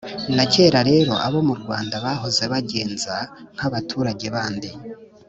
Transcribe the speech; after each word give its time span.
na 0.35 0.43
cyera 0.51 0.79
rero, 0.91 1.11
abo 1.27 1.39
mu 1.47 1.55
rwanda 1.61 1.95
bahoze 2.05 2.43
bagenza 2.53 3.15
nk’abaturage 3.55 4.25
bandi 4.35 4.69